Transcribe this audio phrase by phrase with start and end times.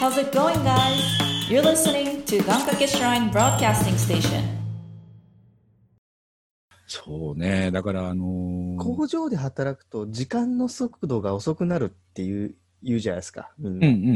[0.00, 1.02] How's it going, guys?
[1.50, 4.42] You're listening to Gankake Shrine Broadcasting Station.
[6.86, 7.70] そうね。
[7.70, 13.88] だから、あのー工場で働くと時間の速度が遅くなるっていう言うじゃないですか、みんな。
[13.88, 14.14] うんうんうんう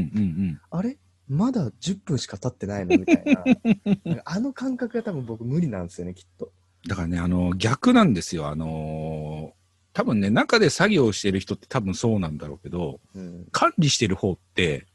[0.53, 0.61] ん。
[0.71, 0.97] あれ？
[1.29, 2.97] まだ10分しか経ってないの？
[2.97, 3.45] みたいな。
[4.25, 6.51] あの感覚が多分僕無理なんですよね、きっと。
[6.89, 8.49] だからね、あの、逆なんですよ。
[8.49, 14.89] あのー多分ね、中で作業してる人って多分そうなんだろうけど、うん、管理してる方って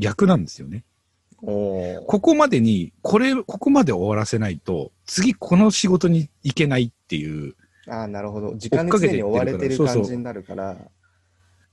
[0.00, 0.84] 逆なんですよね。
[1.42, 7.54] ここまでに、これ、ここまで終わらせないと、次この仕事に行けないっていう、
[7.88, 8.54] ああ、なるほど。
[8.56, 10.76] 時間に追われてる感じになるから、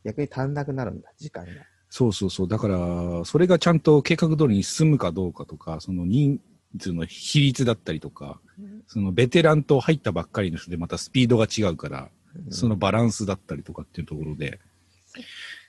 [0.06, 1.52] 逆に足んなくなるんだ、時間が。
[1.90, 2.48] そうそうそう。
[2.48, 6.40] だから、それがちゃんと計画通りに進むかどうかとか、その人
[6.80, 8.40] 数の比率だったりとか、
[8.88, 12.10] そのベテランと入ったばっかりの人でまたスピードが違うから、
[12.50, 14.60] そのバランスだったりとかっていうところで、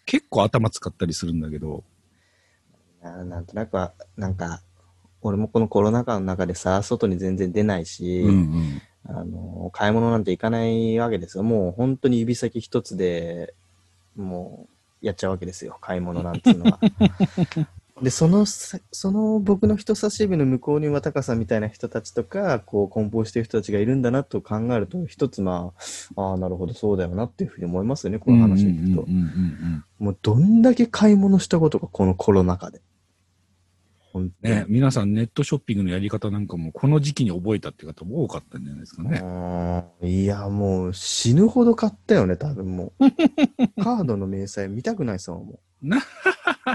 [0.07, 1.85] 結構頭使ったりするんだけど、
[3.11, 4.63] ななんとなくは、なんか、
[5.21, 8.83] 俺もこのコロナ禍の中でさ、外に全然出ないし、うんうん。
[9.05, 11.43] あの、買い物なんて行かないわけですよ。
[11.43, 13.55] もう本当に指先一つで、
[14.17, 14.69] も
[15.03, 15.79] うやっちゃうわけですよ。
[15.81, 16.79] 買い物なんていうのは。
[18.03, 25.73] で、そのさ、その僕の人差し指の向こうには高さんみたいな人たちとか、こう、梱包してる人たちがいるんだなと考えると、一つま
[26.17, 29.09] あ、ああ、なるほど、そうだよなっていうふうに思いますよね、この話を聞くと。
[29.99, 32.81] もうどんだけ買い物したことか、このコロナ禍で。
[34.43, 39.21] ね、皆さんネットショッピングのやり方なんかもこの時期に覚えたって方も多かったんじゃないですかね。
[40.03, 43.11] うんいや、もう死ぬほど買ったよね、多分もう。
[43.83, 45.89] カードの明細見たくないっすもう。
[45.89, 46.01] な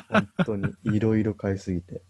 [0.09, 2.01] 本当に、いろいろ買いすぎて。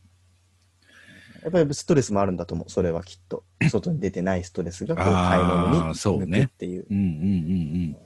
[1.43, 3.43] やっぱりストレスもあるんだと思う、それはきっと。
[3.69, 6.85] 外に出てないストレスがこう買い物にそうね向くっていう。
[6.89, 7.13] うんうんうんう
[7.91, 7.97] ん。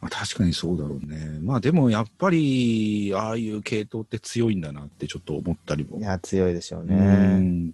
[0.00, 1.38] まあ、確かにそうだろうね。
[1.42, 5.98] まあでもやっぱり、ああいう系統って強いんだなってちょっと思ったりも。
[5.98, 6.94] いや、強いでしょううね。
[7.38, 7.66] ん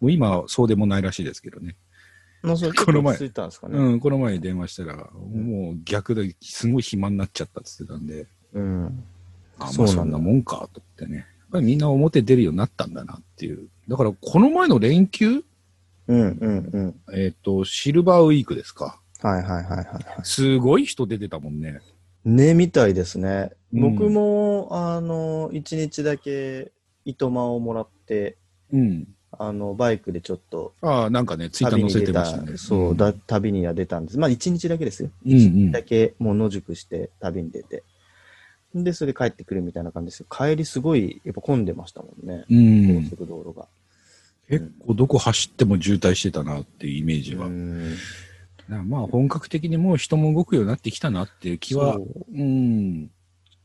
[0.00, 1.76] もう今、そうでもないらしいですけどね。
[2.42, 3.18] もうそれこの前
[3.68, 3.78] ね。
[3.78, 9.04] うん、この前に電話したら、もう逆ですごい暇になっちゃったって言ってたんで、うん。
[9.58, 11.16] あ、まあそんなもんかと思ってね。
[11.16, 13.68] やっぱりみんな表出るようになったんだなっていう。
[13.88, 15.44] だからこの前の連休、
[16.08, 16.70] うんうん
[17.08, 17.18] うん。
[17.18, 19.00] えっ、と、シルバーウィークですか。
[19.22, 20.04] はいはいはいはいはい。
[20.24, 21.80] すごい人出てたもんね。
[22.24, 23.50] ね、みたいですね。
[23.72, 26.72] うん僕も、あの、一日だけ
[27.04, 28.36] 糸間をもらって、
[28.72, 29.08] うん。
[29.32, 32.56] あの、バイクでちょっとああ、なんかね、ツイッター載せてましたね。
[32.56, 34.18] そう、んだ旅には出たんです。
[34.18, 35.10] まあ、一日だけですよ。
[35.24, 37.82] 一日だけもう野宿して旅に出て。
[38.74, 40.26] で、それで帰ってくるみたいな感じですよ。
[40.30, 42.44] 帰りすごい、やっぱ混んでましたもんね。
[42.48, 43.10] うん高。
[43.10, 43.66] 速道路が。
[44.48, 47.46] 結構どこ走っても渋滞してたなっていうイメージは。
[47.46, 47.96] うんな
[48.68, 52.00] まあ本格的にもう人も動くようになってきたなっていう気はそ。
[52.00, 53.10] ううん。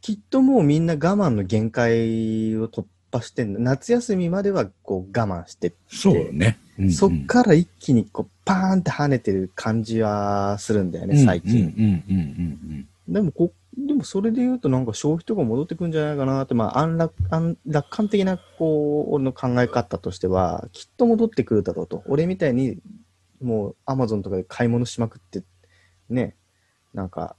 [0.02, 3.46] きっともうみんな我慢の限界を突破して。
[3.46, 6.58] 夏休みまではこう我慢してってそうね。
[6.78, 12.04] うんうんそっから一気にこうパーンって跳ねてる感じはするんだよね、最近。
[13.08, 22.04] でもこ、でもそれで言うとなんか消費とか戻ってくんじゃないかなって、まあ安楽、安楽観的なこう、俺の考え方としては、きっと戻ってくるだろうと。
[22.08, 22.78] 俺みたいに
[23.42, 25.44] もうアマゾンとかで買い物しまくって、
[26.10, 26.36] ね、
[26.94, 27.36] なんか、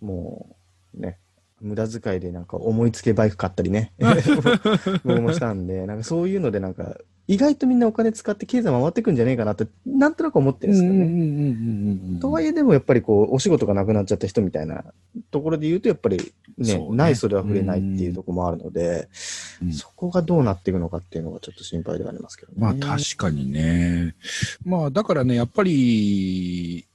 [0.00, 0.56] も
[0.96, 1.18] う、ね、
[1.60, 3.92] 無駄遣いでなんか思いつけバイク買ったりね、
[5.04, 6.96] 僕もしたんで、なんかそういうのでなんか、
[7.28, 10.72] 意外とみんなお金使って経済回ってくんじゃねえかなって、なんとなく思ってうん。
[10.72, 11.06] るんですよね。
[11.06, 11.85] うんうんうんうんうん。
[12.26, 14.84] とはいえでもやっぱりこう、お仕事がなくなっちゃった人みたいな
[15.30, 16.18] ところで言うと、やっぱり
[16.58, 19.08] ね、ねないそれは触れないっていうところもあるので、
[19.62, 22.58] うんそこがどうなっていくのかっていうのがちょっと心配ではありますけどね。
[22.58, 24.14] まあ確かにね。
[24.64, 26.86] まあだからね、やっぱり、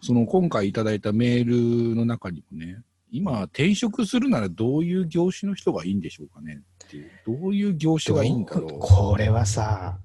[0.00, 2.82] その今回いただいたメールの中にもね、
[3.12, 7.10] 今転職するならどういう業種の人がいいんでしょうかねっていう。
[7.26, 8.78] どういう業種がいいんだろう。
[8.80, 9.98] これはさ、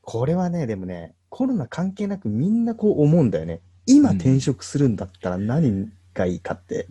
[0.00, 3.60] これはね、でもね、コロナ関係なくみんなこう思うんだよね。
[3.86, 6.86] 今うん転職するんだったら何がいいかって、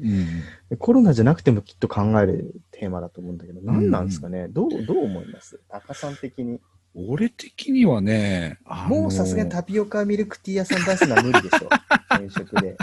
[0.69, 0.77] うん。
[0.77, 5.59] コロナじゃなくてもきっと考えるテーマだと思うんだけど、何なんですかね、どう、どう思います？
[5.69, 6.59] 高さん的に。
[6.93, 11.69] 俺的にはね、あのもうさすがにタピオカミルクティー屋さん出すのは無理でしょ。
[12.13, 12.75] 転職で。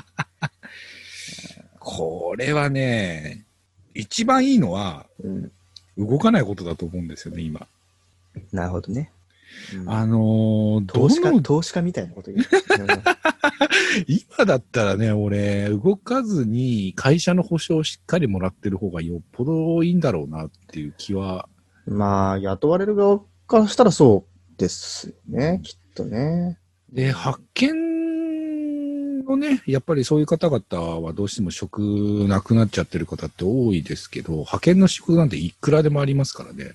[1.78, 3.44] これはね、
[3.94, 5.52] 一番いいのはうん。
[5.99, 7.66] 動かないことだと思うんですよね、今。
[8.52, 9.11] なるほどね。
[9.75, 12.47] うんあのー投資家、投資家みたいなこと言う。
[14.06, 21.49] 今だったらね、俺、動かずに会社の保証をしっかりもらってる方がよっぽどいいんだろうなっていう気は。
[21.87, 26.59] うんまあ、雇われる側からしたらそうですよね、きっとね。
[26.93, 31.81] で、発見のね、やっぱりそういう方々はどうしても職
[32.29, 36.73] なくなっちゃってる方って多いですけど、派遣の仕事なんていくらでもありますからね。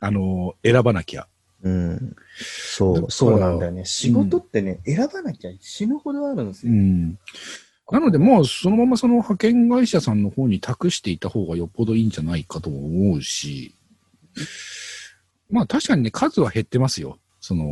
[0.00, 1.26] あの、選ばなきゃ。
[1.62, 2.16] うん。
[2.36, 3.84] そう、そうなんだよね。
[3.84, 6.72] 仕事ってね、選ばなきゃ死ぬほどあるんですよ。
[6.72, 7.18] うん。
[7.90, 13.74] なので、もうそのままその派遣会社さんの方に託していた方がよっぽどいいんじゃないかとも思うし、
[15.50, 17.18] まあ確かにね、数は減ってますよ。
[17.40, 17.64] その、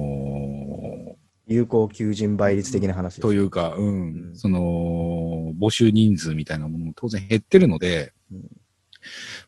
[1.46, 8.40] 有効求人倍率的な話というか、うん、うんその、募集人数みたいなものも当然減ってるので、うん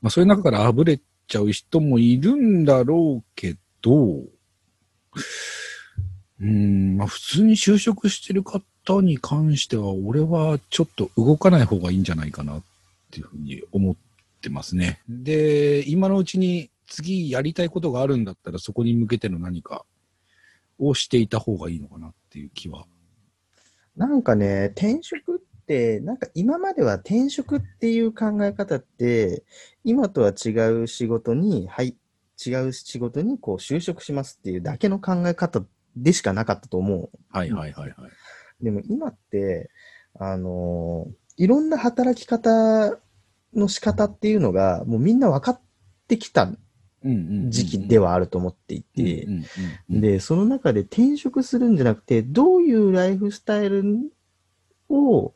[0.01, 4.23] まあそういう中からあぶれちゃう人もいるんだろうけど、
[6.41, 6.47] う？
[6.47, 8.63] ん、まあ普通に就職してる方
[9.03, 12.63] に関しては、俺はちょっと動かない方がいいんじゃないかなっ
[13.11, 13.97] ていうふうに思っ
[14.41, 15.01] てますね。
[15.09, 19.85] で、今のうちに次やりたいことがあるんだったら、そこに向けての何か
[20.79, 22.87] をしていた方がいいのかなっていう気は。
[23.97, 29.43] なんかね、転職って、なんか今までは転職っていう考え方って、
[29.83, 30.51] 今とは違
[30.83, 31.97] う仕事に、はい、
[32.45, 35.63] 違う仕事にこう就職しますっていうだけの考え方
[35.97, 37.11] でしかなかったと思う。
[37.31, 38.65] はいはいはいはい。
[38.65, 39.71] でも今って、
[40.19, 42.99] あのーいろんな働き方
[43.55, 45.61] の仕方っていうのが、もうみんな分かっ
[46.09, 46.51] てきた
[47.03, 49.29] 時期ではあると思っていて、
[49.89, 53.85] で、その中で転職するんじゃなくて、どういうライフスタイル
[54.89, 55.33] を、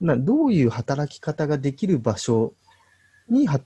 [0.00, 2.54] などういう働き方ができる場所
[3.28, 3.60] に、は、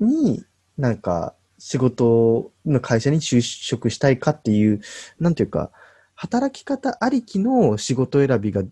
[0.00, 0.42] に、
[0.78, 4.80] なんか、仕事の会社に就職したいかっていう、
[5.20, 5.70] なんていうか、
[6.16, 8.64] 働き方ありきの仕事選びが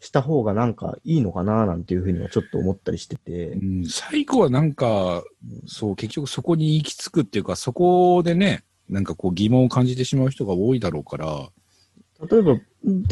[0.00, 3.64] した方がなんかいいのかななんていうふうにはちょっと思ったりしててう。
[3.64, 5.22] ん最後はなんか、
[5.68, 11.48] そう、結局そこに行き着くっていうか、そこでね、なんかこう疑問を感じてしまう人が多いだろうから、
[12.30, 12.60] 例えば、例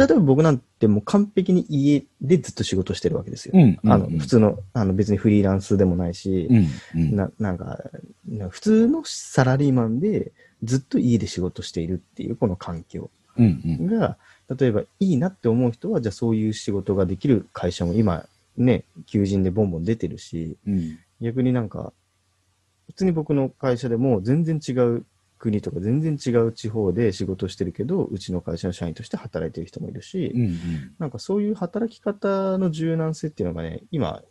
[0.04, 3.52] えば僕なんてもう完璧に家でずっと仕事してるわけですよ。
[3.54, 7.16] うんあの、普通の、あの別にフリーランスでもないし、うんうん。
[7.16, 7.78] ななんか、
[8.26, 13.86] な普通のサラリーマンでずっと家で仕事しているっていうこの環境うんうん。
[13.86, 14.16] が、
[14.58, 18.26] 例えばいいなって思う人は、じゃあそういう仕事ができる会社も今
[18.56, 20.98] ね、求人でボンボン出てるし、うん。
[21.20, 21.92] 逆になんか、
[22.86, 25.04] 普通に僕の会社でも全然違う
[25.38, 30.58] 国とか全然違う地方で仕事してるけど、うちの会社の社員として働いてる人もいるし、うんうん。
[30.98, 34.22] なんかそういう働き方の柔軟性っていうのがね、今、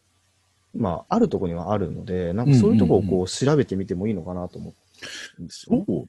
[0.76, 4.74] まあ、あるところにはあるので、なんかそういうところをこう調べてみてもいいのかなと思
[5.40, 5.86] うんですよ。
[5.88, 6.08] う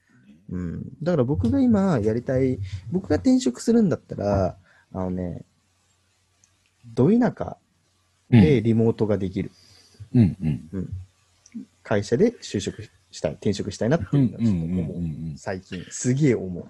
[0.50, 0.82] うん。
[1.02, 2.58] だから僕が今やりたい、
[2.91, 4.56] 僕が転職するんだったら、
[4.93, 5.43] あのね、
[6.87, 7.56] ど田舎
[8.31, 9.50] でリモートができる。
[10.14, 10.37] うん。
[10.73, 10.88] うん。
[11.82, 15.38] 会社で就職したい、転職したいなっていうのはちょっと思う。
[15.38, 16.66] 最近、すげえ思う。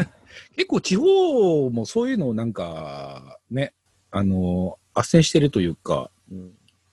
[0.54, 3.72] 結構地方もそういうのをなんか、ね、
[4.10, 6.52] あの、斡旋してるというか、うん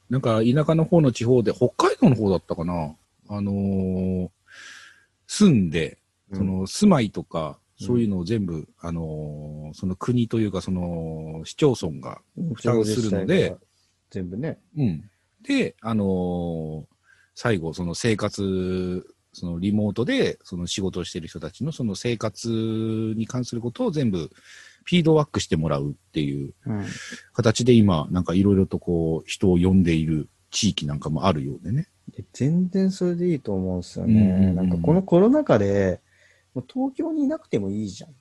[0.10, 2.96] なんか田舎の方の地方で、北海道の方だったかな、
[3.30, 4.30] あのー
[5.26, 5.98] 住んで、
[6.32, 13.56] その住まいとか、うんそういうのを全部、あのーその国というか、その市町村が、うん負担するので、
[14.12, 14.60] 全部ね。
[14.78, 15.10] うん。
[15.42, 16.93] で、あのー
[17.36, 22.50] 最後、その生活、そのリモートで、その仕事をしている人たちのその生活
[23.18, 24.30] に関することを全部、
[24.86, 26.86] フィードバックしてもらうっていううん
[27.34, 31.88] 形で今、なんかいろいろとこう、人を呼んでいる地域なんかもあるようでね。
[32.16, 34.52] で全然それでいいと思うんですようんうんうね。
[34.52, 36.02] んなんかこのコロナ禍で、
[36.54, 38.14] もう東京にいなくてもいいじゃんっ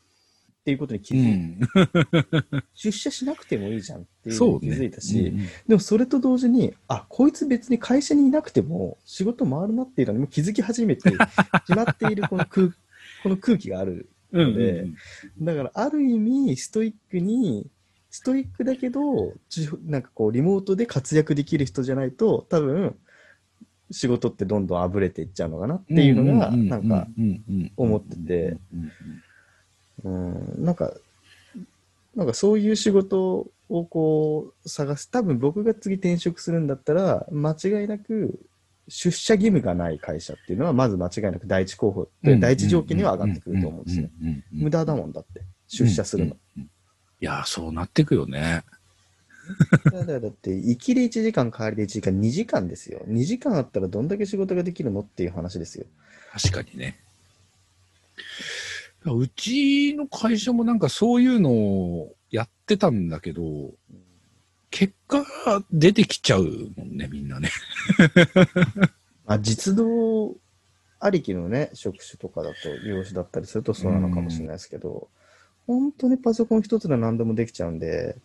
[0.65, 1.61] ていうことに気うづいん。
[2.75, 4.67] 出社しなくてもいいじゃんっていうのに気。
[4.71, 11.11] づいたし、うんうんでもそれと同時に、あ、こいつ別に会社にいなくても仕事回るなっていうのにも気づき始めて
[11.67, 12.69] しまっているこの空
[13.23, 14.09] この空気がある。
[14.33, 14.87] うんで
[15.41, 17.69] だからある意味ストイックに、
[18.11, 22.95] ストイックだけど、ちなんかこうリモートで活躍できる人じゃないと多分
[23.93, 27.07] 仕事ってどんどんあぶれていっちゃうのかなっていうのが、なんか、
[27.77, 28.57] 思ってて、
[30.05, 30.93] うん、なんか、
[32.15, 35.11] なんかそういう仕事をこう探す。
[35.11, 38.39] 多分僕が次転職するんだったら、間違いなく
[38.89, 44.09] 出社義務がない会社っていうのは、まず間違いなく第一候補で、第一条件には上がってくると思うんですよ。
[44.51, 46.37] 無駄だもんだって、出社するの。
[46.57, 46.69] うんうんうん
[47.23, 48.65] いやー、そうなってくよね。
[49.85, 53.01] だからだって、行きで1時間、帰りで1時間、2時間ですよ。
[53.07, 55.87] 2時間あったらどんだけ仕事ができるのっていう話ですよ。
[56.33, 56.99] 確かにね。
[59.07, 63.71] うちの会社もなんかそういうのをやってたんだけど、
[64.71, 65.25] 結果
[65.73, 66.45] 出てきちゃう
[66.77, 67.51] もんね、みんなね。
[69.27, 70.37] まあ、実動
[70.99, 72.57] ありきのね、職種とかだと、
[72.87, 75.09] 業種だったりするとそうなのかもしれないですけど、
[75.67, 78.17] 本当にパソコン一つで何でもできちゃうんで、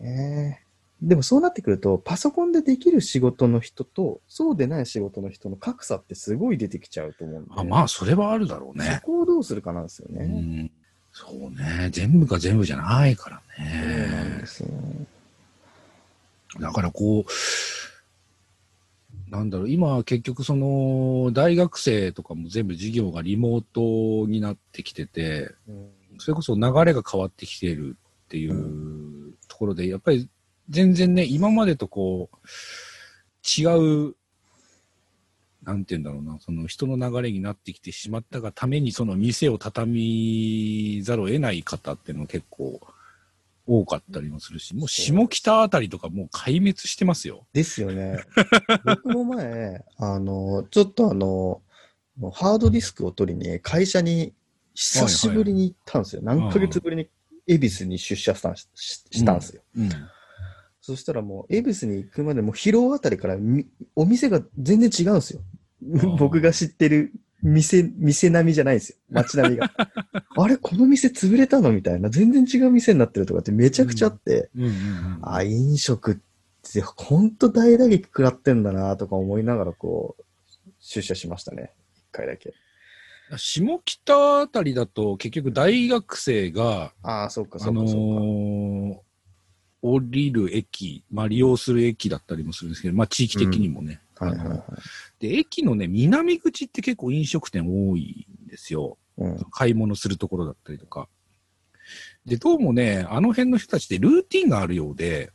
[0.00, 0.63] ね。
[1.08, 7.50] でもそうなってくると、パソコンでできる仕事の人と、そうでない仕事の人の格差ってすごい出てきちゃうと思うんで。
[7.56, 9.06] あまあ、それはあるだろうねそ。
[9.06, 10.24] こをどうするかなんですようね。
[10.24, 10.70] ん。
[11.12, 11.90] そうね。
[11.92, 14.46] 全部が全部じゃないからそうなんねで。
[14.46, 14.68] すよ。
[16.60, 17.30] だからこう、
[19.30, 27.96] なんだろう、今は結局その、大学生とかも全部授業がリモートになってきてて、うんそれこそ流れが変わってきている
[28.26, 30.28] っていうところで、やっぱり
[30.70, 32.36] 全然ね、今までとこう、
[33.60, 34.14] 違う、
[35.62, 42.80] なんて言うんだろうな、その人の流れになってきてしまったがために、その店を畳みざるを得ない方っていうのも結構
[43.66, 47.46] 多かったりもするし、もう下北あたりとかもう壊滅してますよ。
[47.52, 48.18] ですよね。
[48.84, 51.62] 僕も前、あの、ちょっとあの、
[52.32, 54.32] ハードディスクを取りに会社に
[54.74, 56.22] 久しぶりに行ったんですよ。
[56.22, 57.08] 何ヶ月ぶりに
[57.46, 59.62] 恵比寿に出社したんししたんですよ。
[59.76, 59.90] うん。
[60.86, 65.40] そしたらもう、恵比寿に行くまでもう広尾あたりからみお店が全然違うんですよ。
[65.82, 67.10] ー 僕が知ってる
[67.42, 68.96] 店、店並みじゃないんですよ。
[69.08, 69.72] 街並みが。
[70.36, 72.10] あれこの店潰れたのみたいな。
[72.10, 74.50] 全然違う店になってるとかってめちゃくちゃあって。
[75.22, 76.16] あ、飲食っ
[76.70, 80.24] てほんと大打撃食らってんだなとか思いながらこう、
[80.80, 81.72] 出社しましたね。
[81.96, 82.52] 一回だけ。
[83.38, 88.20] 下北あたりだと結局大学生が、ああ、そうか、そあのうか、そうか。
[89.00, 89.03] ー
[89.84, 94.00] 降りる駅、まあ利用する駅だったりもするんですけど、まあ地域的にもね。
[94.18, 94.62] はいはいはい。
[95.20, 98.96] で、駅のね、南口って結構飲食店多いんですよ。
[99.18, 99.38] うん。
[99.50, 101.06] 買い物するところだったりとか。
[102.24, 105.30] で、どうもね、あの辺の人たちってルーティンがあるようで、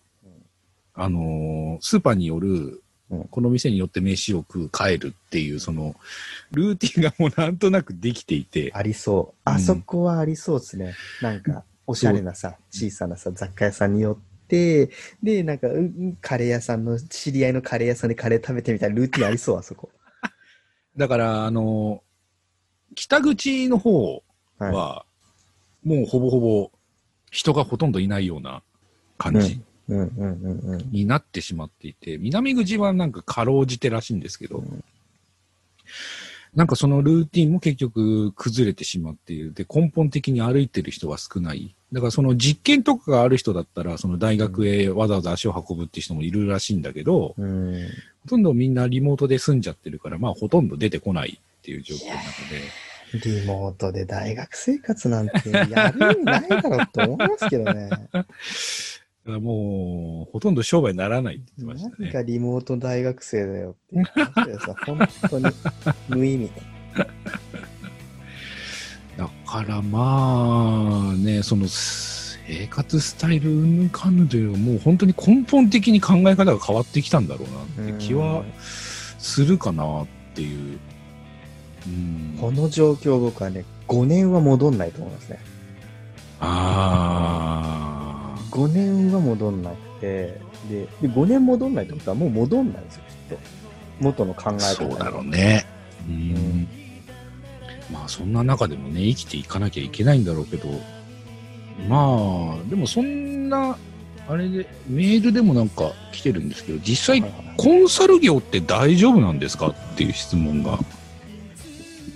[0.95, 5.95] あのースーパーによるうん、この店によって飯を食う、帰るっていう、その、
[6.51, 9.41] ルーティンがもうなんとなくできていて、ありそう。
[9.45, 10.93] あそこはありそうですね。
[11.21, 14.89] なんか、おしゃれなさ、小さなさ、雑貨屋さんによって、
[15.23, 19.89] で、なんか、うんカレー屋さんの、知り合いのカレー屋さんでカレー食べてみたいなルーティンありそう、あそこ。
[20.97, 22.09] だから、あのー
[22.95, 24.23] 北口の方
[24.57, 24.73] はい。
[24.73, 25.05] は、
[25.85, 26.71] もうほぼほぼ
[27.31, 28.63] 人がほとんどいないような
[29.17, 30.91] 感じうんうんうんうん。
[30.91, 34.63] になってしまっていて、南口はなんかかろうじてらしいんですけど、
[36.59, 39.53] なんかそのルーティンも結局崩れてしまっている。
[39.53, 41.73] で、根本的に歩いてる人は少ない。
[41.93, 47.87] だからその実験とかがある人だったら、その大学へわざわざ足を運ぶっていう人もいるらしいんだけど、うん。
[48.23, 52.89] ほとんどみんなリモートで住んじゃってるから、まあほとんど出てこないっていう状況の中で。
[53.13, 57.89] リモートで大学生活なんてやる意味ないだろうと思いますけどね。
[59.29, 61.95] だからもう、ほとんど商売にならないって言ってましたね。
[61.99, 65.45] 何がリモート大学生だよっていう話でさ、本当に
[66.07, 66.51] 無意味。
[69.17, 78.43] だからまあね、その生活スタイルうんぬんかんぬんというよりもう本当に根本的に考え方が変わってきたんだろうなって気は
[79.19, 80.79] するかなっていう。
[81.87, 85.39] うん、この状況僕はね、5年は戻んないと思いますね。
[86.39, 87.58] ああ。
[88.59, 90.39] 5年は戻んなくて、
[90.69, 93.37] で、で5年戻んないってことはもう戻んないんですよ、きっと。
[94.01, 95.65] 元の考え方にそうだろうね。
[96.07, 96.67] うん。
[97.91, 100.67] まあそんな中でもね、生きていかなきゃいけないんだろうけど、
[101.87, 103.77] まあ、でもそんな、
[104.27, 107.23] あれで、メールでもなんか来てるんですけど、実際
[107.57, 110.77] コンサル業って大丈夫なんですかっていう質問が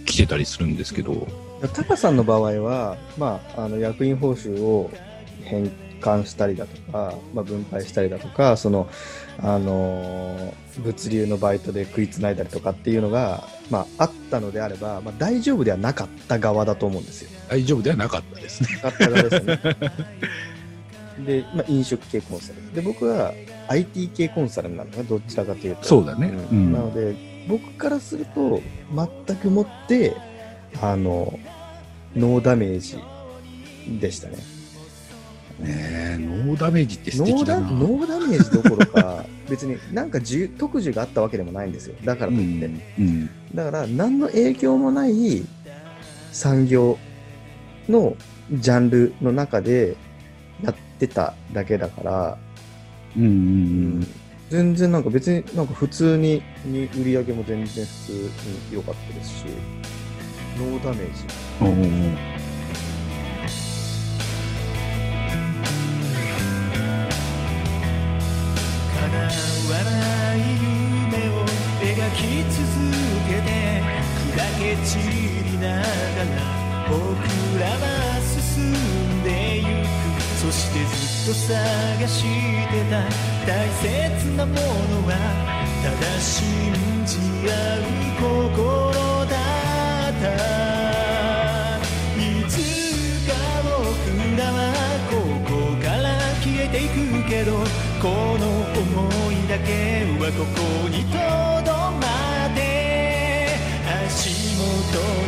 [0.05, 1.27] 来てたりするんですけど、
[1.73, 4.91] タカさんの場合は、まあ、あの役員報酬を
[5.49, 5.71] 返
[6.03, 8.89] 還したりだとか、まあ、分配したりだとか、その、
[9.39, 17.29] あのー物流のバイトで食いつないだりとかっていうのが、まあ、あったのであれば、まあ、大丈夫ではなかった側だと思うんですよ。
[17.49, 18.69] 大丈夫ではなかったですね。
[18.75, 19.77] なかった側ですよね。
[21.25, 22.73] で、まあ、飲食系コンサル。
[22.73, 23.33] で、僕は
[23.67, 25.83] IT 系コンサルになるのね、どちらかというと。
[25.83, 27.15] そうだねんうんなので、
[27.47, 28.61] 僕からすると、
[29.27, 30.15] 全くもって、
[30.81, 31.37] あの、
[32.15, 32.97] ノーダメージ
[33.99, 34.37] でしたね。
[35.59, 37.69] ねえ、ノーダメージって素敵だな。
[37.69, 41.95] ノーダメージどころか、 別になんか特需があったわけでもないんですよ。
[42.03, 42.71] だからといって。
[42.99, 43.29] うん。
[43.53, 45.43] だから、何の影響もない
[46.31, 46.97] 産業
[47.87, 48.15] の
[48.51, 49.95] ジャンルの中で
[50.63, 52.37] やってただけだから、
[53.15, 53.23] うん。
[53.23, 53.29] うん。
[53.29, 53.31] う
[53.99, 54.07] ん。
[54.49, 58.29] 全然なんか別になんか普通にに売り上げも全然普通に
[58.73, 59.45] 良かったですし、
[60.59, 61.13] ノーダメー
[62.37, 62.42] ジ。
[69.69, 71.45] ない夢を
[71.79, 72.19] 描き
[72.51, 72.59] 続
[73.27, 73.47] けて
[74.31, 76.35] 砕け散りながら
[76.89, 76.95] 僕
[77.59, 77.83] らは
[78.21, 79.87] 進んでゆく。
[80.41, 82.93] そしてずっと探してた。
[83.45, 84.59] 大切なもの
[85.07, 85.11] は
[85.83, 86.13] ただ。
[86.19, 86.73] 信
[87.05, 87.17] じ
[87.49, 87.81] 合う
[88.21, 89.35] 心だ
[90.09, 90.23] った
[92.17, 92.51] いつ
[93.27, 93.67] か僕
[94.37, 94.57] らは
[95.11, 95.51] ここ
[95.83, 97.51] から消えていくけど
[98.03, 98.43] この
[98.75, 101.15] 想いだけはここにと
[101.63, 103.55] どまって
[104.05, 105.22] 足元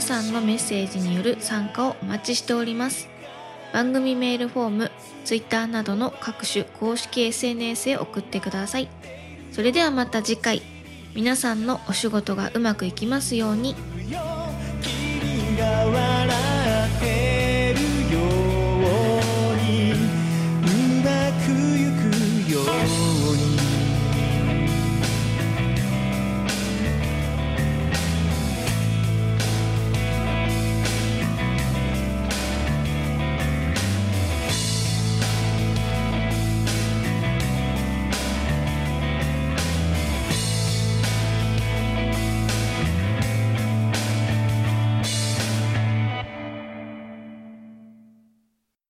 [0.00, 3.06] 皆さんのメッセージによる参加をお待ちしております。
[3.70, 4.90] 番組メールフォーム
[5.26, 8.88] Twitter などの各種公式 SNS へ送ってください。
[9.52, 10.62] それではまた次回
[11.14, 13.76] 皆さんのお仕事がうまくいきますように。